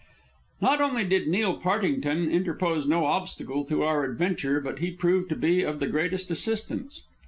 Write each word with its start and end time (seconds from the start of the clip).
Not 0.59 0.81
only 0.81 1.03
did 1.03 1.27
Neil 1.27 1.57
Partington 1.57 2.27
interpose 2.31 2.87
no 2.87 3.05
obstacle 3.05 3.65
to 3.65 3.83
our 3.83 4.03
adventure, 4.03 4.59
but 4.59 4.79
he 4.79 4.89
proved 4.89 5.29
to 5.29 5.35
be 5.35 5.61
of 5.61 5.77
the 5.77 5.85
greatest 5.85 6.31
assistance. 6.31 7.03